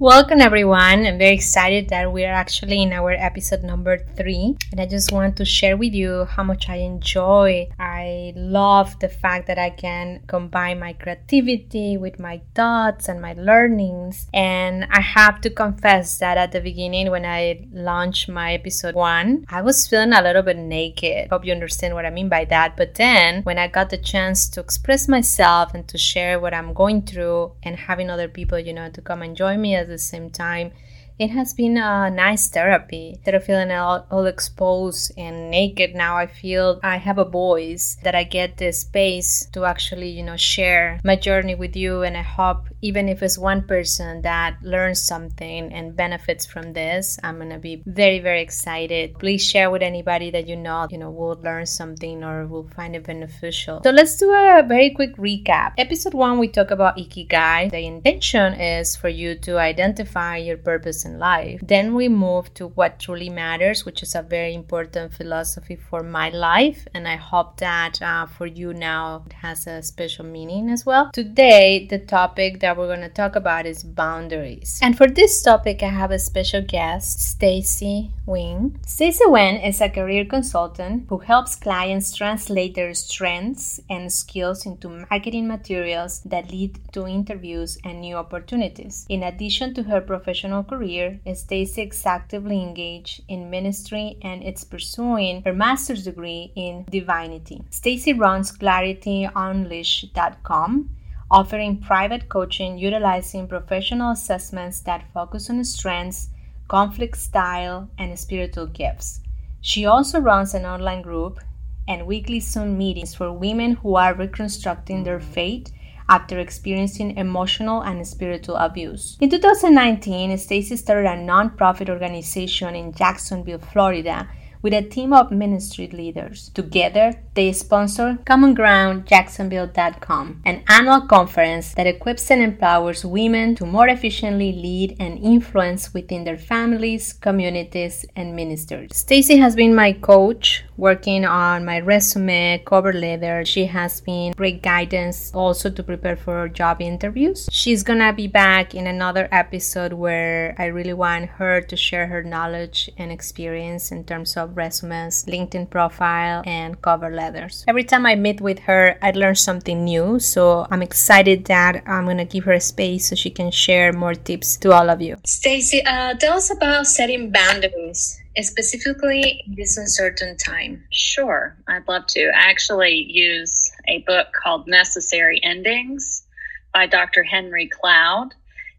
[0.00, 1.06] Welcome, everyone.
[1.06, 4.56] I'm very excited that we are actually in our episode number three.
[4.70, 7.68] And I just want to share with you how much I enjoy.
[7.80, 13.32] I love the fact that I can combine my creativity with my thoughts and my
[13.32, 14.28] learnings.
[14.32, 19.46] And I have to confess that at the beginning, when I launched my episode one,
[19.48, 21.28] I was feeling a little bit naked.
[21.30, 22.76] Hope you understand what I mean by that.
[22.76, 26.72] But then, when I got the chance to express myself and to share what I'm
[26.72, 29.98] going through and having other people, you know, to come and join me at the
[29.98, 30.72] same time
[31.18, 33.14] it has been a nice therapy.
[33.14, 37.96] Instead of feeling all, all, exposed and naked, now I feel I have a voice
[38.04, 42.02] that I get the space to actually, you know, share my journey with you.
[42.02, 47.18] And I hope even if it's one person that learns something and benefits from this,
[47.24, 49.18] I'm gonna be very, very excited.
[49.18, 52.94] Please share with anybody that you know, you know, will learn something or will find
[52.94, 53.80] it beneficial.
[53.82, 55.72] So let's do a very quick recap.
[55.78, 57.70] Episode one, we talk about Ikigai.
[57.70, 61.60] The intention is for you to identify your purpose in life.
[61.62, 66.28] Then we move to what truly matters, which is a very important philosophy for my
[66.30, 66.86] life.
[66.94, 71.10] And I hope that uh, for you now it has a special meaning as well.
[71.12, 74.78] Today, the topic that we're going to talk about is boundaries.
[74.82, 78.78] And for this topic, I have a special guest, Stacy Wynn.
[78.86, 84.88] Stacy Wynn is a career consultant who helps clients translate their strengths and skills into
[84.88, 89.06] marketing materials that lead to interviews and new opportunities.
[89.08, 94.64] In addition to her professional career, year, Stacy is actively engaged in ministry and is
[94.64, 97.62] pursuing her master's degree in divinity.
[97.70, 100.90] Stacy runs clarityunleash.com,
[101.30, 106.28] offering private coaching utilizing professional assessments that focus on strengths,
[106.68, 109.20] conflict style, and spiritual gifts.
[109.60, 111.40] She also runs an online group
[111.88, 115.24] and weekly Zoom meetings for women who are reconstructing their mm.
[115.24, 115.72] faith
[116.08, 119.16] after experiencing emotional and spiritual abuse.
[119.20, 124.28] In 2019, Stacy started a nonprofit organization in Jacksonville, Florida
[124.62, 126.50] with a team of ministry leaders.
[126.54, 134.52] Together, they sponsor CommonGroundJacksonville.com, an annual conference that equips and empowers women to more efficiently
[134.52, 138.96] lead and influence within their families, communities, and ministries.
[138.96, 143.44] Stacy has been my coach working on my resume, cover letter.
[143.44, 147.48] She has been great guidance also to prepare for job interviews.
[147.50, 152.22] She's gonna be back in another episode where I really want her to share her
[152.22, 157.64] knowledge and experience in terms of resumes, LinkedIn profile, and cover letters.
[157.68, 160.18] Every time I meet with her, I learn something new.
[160.18, 164.14] So I'm excited that I'm gonna give her a space so she can share more
[164.14, 165.16] tips to all of you.
[165.24, 170.84] Stacy, uh, tell us about setting boundaries specifically in this uncertain time?
[170.90, 172.28] Sure, I'd love to.
[172.28, 176.24] I actually use a book called Necessary Endings
[176.72, 177.22] by Dr.
[177.22, 178.34] Henry Cloud.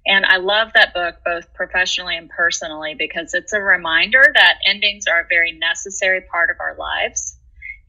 [0.05, 5.05] And I love that book both professionally and personally because it's a reminder that endings
[5.07, 7.37] are a very necessary part of our lives.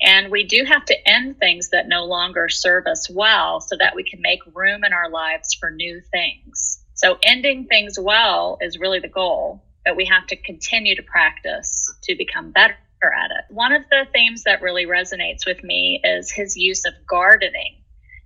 [0.02, 3.94] And we do have to end things that no longer serve us well so that
[3.94, 6.82] we can make room in our lives for new things.
[6.94, 11.92] So, ending things well is really the goal that we have to continue to practice
[12.02, 13.44] to become better at it.
[13.48, 17.79] One of the themes that really resonates with me is his use of gardening.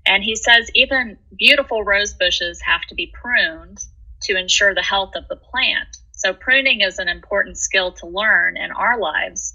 [0.06, 3.78] And he says even beautiful rose bushes have to be pruned
[4.22, 5.96] to ensure the health of the plant.
[6.12, 9.54] So, pruning is an important skill to learn in our lives.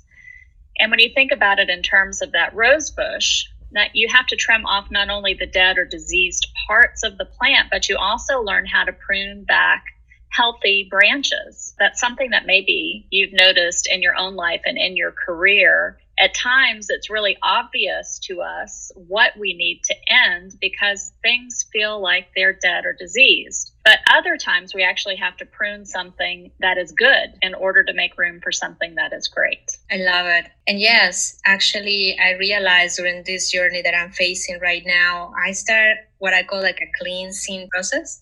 [0.79, 4.27] And when you think about it in terms of that rose bush, that you have
[4.27, 7.97] to trim off not only the dead or diseased parts of the plant, but you
[7.97, 9.83] also learn how to prune back
[10.29, 11.75] healthy branches.
[11.79, 15.97] That's something that maybe you've noticed in your own life and in your career.
[16.19, 22.01] At times, it's really obvious to us what we need to end because things feel
[22.01, 23.71] like they're dead or diseased.
[23.85, 27.93] But other times, we actually have to prune something that is good in order to
[27.93, 29.77] make room for something that is great.
[29.89, 30.45] I love it.
[30.67, 35.97] And yes, actually, I realized during this journey that I'm facing right now, I start
[36.17, 38.21] what I call like a cleansing process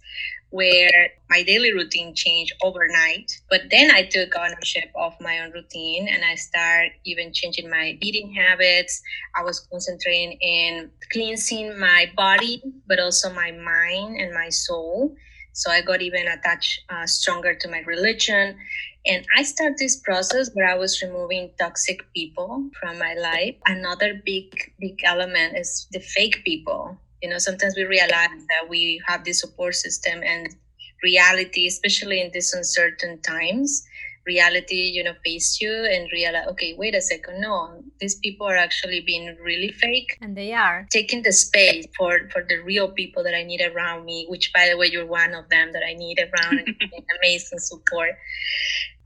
[0.50, 3.32] where my daily routine changed overnight.
[3.50, 7.98] But then I took ownership of my own routine and I started even changing my
[8.02, 9.02] eating habits.
[9.36, 15.16] I was concentrating in cleansing my body, but also my mind and my soul.
[15.54, 18.58] So I got even attached uh, stronger to my religion.
[19.06, 23.56] And I started this process where I was removing toxic people from my life.
[23.66, 29.02] Another big, big element is the fake people you know sometimes we realize that we
[29.08, 30.56] have this support system and
[31.04, 33.88] reality especially in these uncertain times
[34.28, 38.58] reality, you know, face you and realize, okay, wait a second, no, these people are
[38.58, 40.18] actually being really fake.
[40.22, 40.86] And they are.
[40.92, 44.68] Taking the space for, for the real people that I need around me, which by
[44.70, 46.68] the way, you're one of them that I need around and
[47.24, 48.12] amazing support.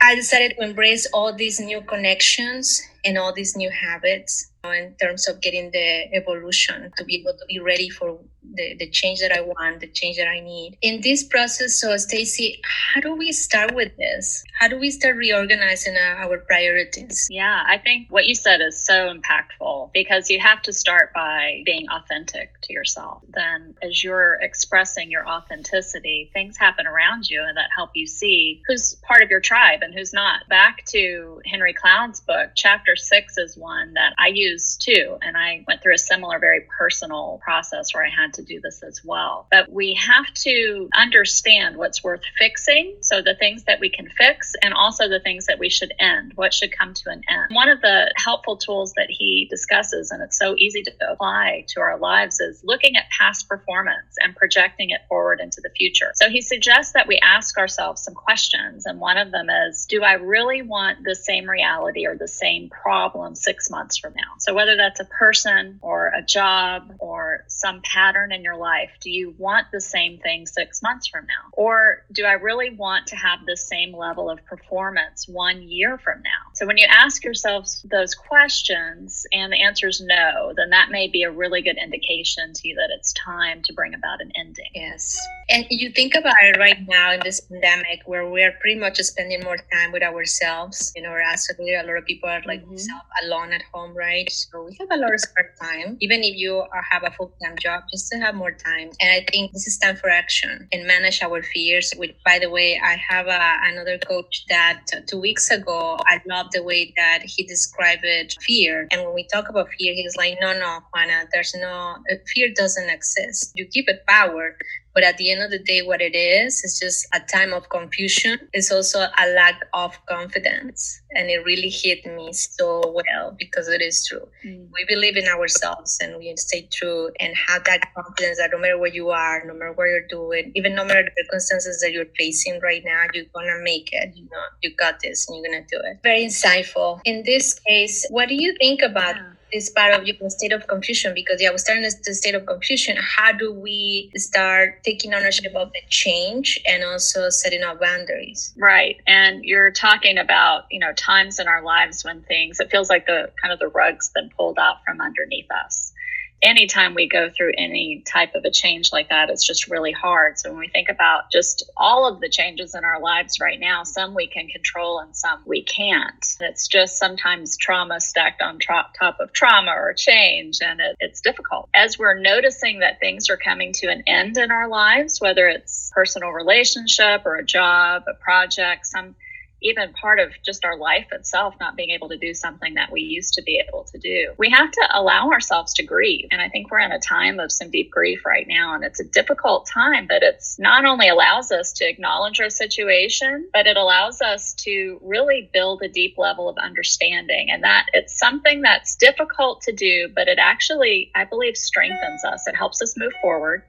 [0.04, 5.28] I decided to embrace all these new connections and all these new habits in terms
[5.28, 8.20] of getting the evolution to be able to be ready for
[8.54, 10.78] the, the change that I want, the change that I need.
[10.82, 14.44] In this process, so Stacy, how do we start with this?
[14.60, 17.28] How do we start reorganizing uh, our priorities?
[17.30, 21.64] Yeah, I think what you said is so impactful because you have to start by
[21.66, 23.24] being authentic to yourself.
[23.30, 28.62] Then, as you're expressing your authenticity, things happen around you and that help you see
[28.68, 30.48] who's part of your tribe and who's not.
[30.48, 35.18] Back to Henry Cloud's book, chapter six is one that I use too.
[35.22, 38.84] And I went through a similar, very personal process where I had to do this
[38.84, 39.48] as well.
[39.52, 42.98] But we have to understand what's worth fixing.
[43.02, 46.34] So the things that we can fix and also the things that we should end,
[46.36, 47.56] what should come to an end.
[47.56, 51.82] One of the helpful tools that he discusses, and it's so easy to apply to
[51.82, 56.12] our lives, is looking at past performance and projecting it forward into the future.
[56.16, 58.86] So he suggests that we ask ourselves some questions.
[58.86, 62.70] And one of them is Do I really want the same reality or the same
[62.70, 64.34] problem six months from now?
[64.40, 69.10] So whether that's a person or a job or some pattern in your life, do
[69.10, 71.50] you want the same thing six months from now?
[71.54, 76.22] Or do I really want to have the same level of performance one year from
[76.24, 76.52] now?
[76.54, 81.08] So when you ask yourselves those questions and the answer is no, then that may
[81.08, 84.70] be a really good indication to you that it's time to bring about an ending.
[84.74, 85.18] Yes.
[85.50, 89.42] And you think about it right now in this pandemic where we're pretty much spending
[89.44, 90.92] more time with ourselves.
[90.96, 93.26] You know, as a lot of people are like mm-hmm.
[93.26, 94.30] alone at home, right?
[94.32, 95.98] So we have a lot of spare time.
[96.00, 98.90] Even if you have a full time job, just to have more time.
[99.00, 101.94] And I think this is time for action and manage our fears.
[101.98, 106.48] Which, by the way, I have a, another coach that two weeks ago, I love
[106.52, 108.88] the way that he described it fear.
[108.92, 111.98] And when we talk about fear, he's like, no, no, Juana, there's no,
[112.34, 113.52] fear doesn't exist.
[113.56, 114.56] You give it power,
[114.94, 117.70] but at the end of the day, what it it's is just a time of
[117.70, 118.40] confusion.
[118.54, 121.02] It's also a lack of confidence.
[121.12, 124.28] And it really hit me so well because it is true.
[124.46, 124.68] Mm.
[124.74, 128.78] We believe in ourselves and we stay true and have that confidence that no matter
[128.78, 132.06] where you are, no matter what you're doing, even no matter the circumstances that you're
[132.18, 134.12] facing right now, you're gonna make it.
[134.16, 136.00] You know, you got this and you're gonna do it.
[136.04, 137.00] Very insightful.
[137.06, 139.16] In this case, what do you think about?
[139.16, 142.46] Yeah is part of your state of confusion because yeah, we're starting the state of
[142.46, 142.98] confusion.
[142.98, 148.54] How do we start taking ownership of the change and also setting up boundaries?
[148.58, 148.98] Right.
[149.08, 153.06] And you're talking about, you know, times in our lives when things it feels like
[153.06, 155.94] the kind of the rug's been pulled out from underneath us
[156.42, 160.40] anytime we go through any type of a change like that, it's just really hard.
[160.40, 163.84] So when we think about just all of the changes in our lives right now,
[163.84, 166.26] some we can control and some we can't.
[166.40, 171.22] It's just sometimes trauma stacked on tra- top of trauma or change, and it, it's
[171.22, 171.70] difficult.
[171.74, 175.92] As we're noticing that things are coming to an end in our lives, whether it's
[175.94, 179.16] personal relationship or a job, a project, some
[179.62, 183.02] even part of just our life itself not being able to do something that we
[183.02, 184.34] used to be able to do.
[184.38, 186.28] We have to allow ourselves to grieve.
[186.32, 188.74] And I think we're in a time of some deep grief right now.
[188.74, 193.48] And it's a difficult time, but it's not only allows us to acknowledge our situation,
[193.54, 197.50] but it allows us to really build a deep level of understanding.
[197.52, 202.48] And that it's something that's difficult to do, but it actually, I believe, strengthens us.
[202.48, 203.64] It helps us move forward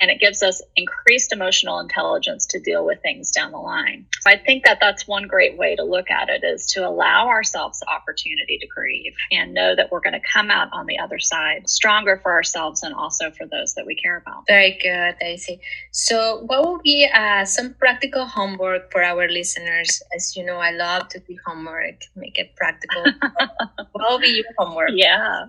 [0.00, 4.06] and it gives us increased emotional intelligence to deal with things down the line.
[4.20, 7.28] So I think that that's one great way to look at it is to allow
[7.28, 10.98] ourselves the opportunity to grieve and know that we're going to come out on the
[10.98, 14.44] other side stronger for ourselves and also for those that we care about.
[14.46, 15.60] Very good, Daisy.
[15.92, 20.02] So what will be uh, some practical homework for our listeners?
[20.14, 23.04] As you know, I love to do homework, make it practical.
[24.08, 24.90] will be your homework?
[24.92, 25.46] Yeah.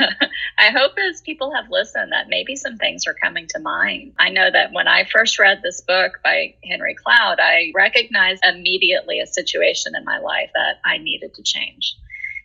[0.58, 4.12] I hope as people have listened that maybe some things are coming to mind.
[4.18, 9.20] I know that when I first read this book by Henry Cloud, I recognized immediately
[9.20, 11.96] a situation in my life that I needed to change.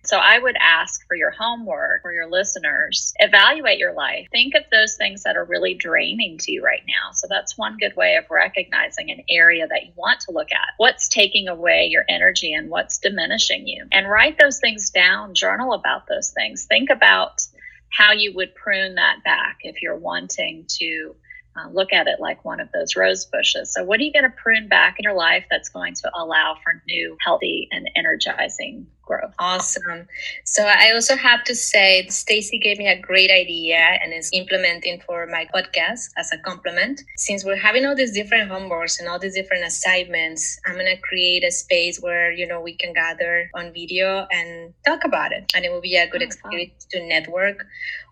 [0.07, 4.29] So I would ask for your homework for your listeners, evaluate your life.
[4.31, 7.11] Think of those things that are really draining to you right now.
[7.11, 10.75] So that's one good way of recognizing an area that you want to look at.
[10.77, 13.85] What's taking away your energy and what's diminishing you?
[13.91, 16.63] And write those things down, journal about those things.
[16.63, 17.45] Think about
[17.89, 21.17] how you would prune that back if you're wanting to
[21.57, 23.73] uh, look at it like one of those rose bushes.
[23.73, 26.55] So, what are you going to prune back in your life that's going to allow
[26.63, 29.33] for new, healthy, and energizing growth.
[29.39, 30.07] Awesome.
[30.43, 35.01] So I also have to say, Stacy gave me a great idea and is implementing
[35.05, 37.01] for my podcast as a compliment.
[37.15, 41.43] Since we're having all these different homeworks and all these different assignments, I'm gonna create
[41.43, 45.65] a space where you know we can gather on video and talk about it, and
[45.65, 47.01] it will be a good oh, experience fun.
[47.01, 47.65] to network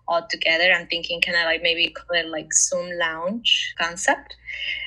[0.08, 0.72] all together.
[0.72, 4.36] I'm thinking kind of like maybe call it like Zoom lounge concept.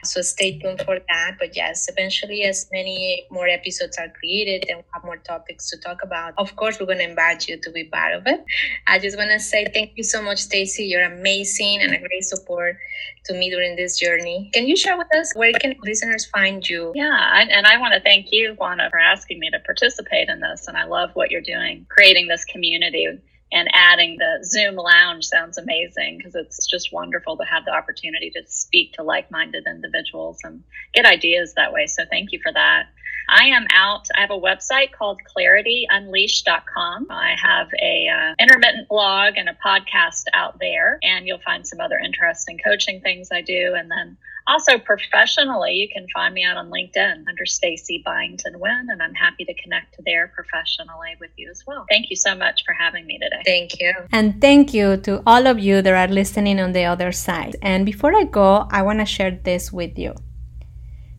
[0.03, 1.35] So stay tuned for that.
[1.39, 5.77] But yes, eventually, as many more episodes are created and we have more topics to
[5.77, 8.43] talk about, of course, we're going to invite you to be part of it.
[8.87, 10.85] I just want to say thank you so much, Stacy.
[10.85, 12.77] You're amazing and a great support
[13.25, 14.49] to me during this journey.
[14.53, 16.91] Can you share with us where can listeners find you?
[16.95, 20.67] Yeah, and I want to thank you, Juana, for asking me to participate in this.
[20.67, 23.07] And I love what you're doing, creating this community
[23.51, 28.29] and adding the Zoom lounge sounds amazing because it's just wonderful to have the opportunity
[28.31, 30.63] to speak to like minded individuals and
[30.93, 31.87] get ideas that way.
[31.87, 32.87] So, thank you for that.
[33.29, 34.07] I am out.
[34.15, 37.07] I have a website called clarityunleashed.com.
[37.11, 41.79] I have a uh, intermittent blog and a podcast out there, and you'll find some
[41.79, 43.75] other interesting coaching things I do.
[43.77, 44.17] And then
[44.49, 49.13] also professionally, you can find me out on LinkedIn under Stacy Byington Wynn, and I'm
[49.13, 51.85] happy to connect there professionally with you as well.
[51.87, 53.41] Thank you so much for having me today.
[53.45, 53.93] Thank you.
[54.11, 57.55] And thank you to all of you that are listening on the other side.
[57.61, 60.15] And before I go, I want to share this with you.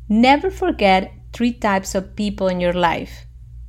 [0.08, 3.26] Never forget three types of people in your life.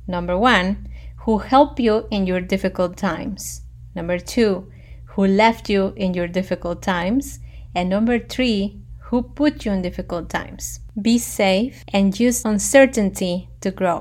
[0.08, 0.88] Number one,
[1.18, 3.62] who help you in your difficult times.
[3.94, 4.70] Number two,
[5.14, 7.38] who left you in your difficult times.
[7.74, 8.81] And number three,
[9.12, 10.80] who put you in difficult times.
[11.00, 14.00] Be safe and use uncertainty to grow.